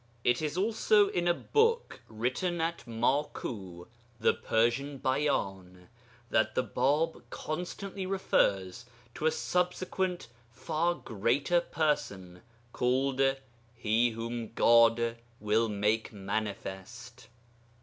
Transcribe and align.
]It 0.23 0.41
is 0.41 0.57
also 0.57 1.09
in 1.09 1.27
a 1.27 1.33
book 1.35 2.01
written 2.07 2.59
at 2.59 2.85
Maku 2.87 3.85
the 4.19 4.33
Persian 4.33 4.97
Bayan 4.97 5.89
that 6.31 6.55
the 6.55 6.63
Bāb 6.63 7.21
constantly 7.29 8.07
refers 8.07 8.85
to 9.13 9.27
a 9.27 9.31
subsequent 9.31 10.27
far 10.49 10.95
greater 10.95 11.61
Person, 11.61 12.41
called 12.73 13.21
'He 13.75 14.09
whom 14.09 14.53
God 14.53 15.17
will 15.39 15.69
make 15.69 16.11
manifest.' 16.11 17.27